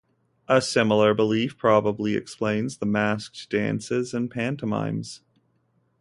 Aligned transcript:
A 0.47 0.63
similar 0.63 1.13
belief 1.13 1.59
probably 1.59 2.15
explains 2.15 2.77
the 2.79 2.87
masked 2.87 3.47
dances 3.51 4.15
and 4.15 4.31
pantomimes. 4.31 5.21